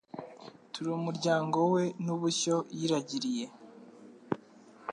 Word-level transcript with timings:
turi 0.71 0.89
umuryango 0.99 1.57
we 1.73 1.83
n’ubushyo 2.05 2.55
yiragiriye 2.77 3.45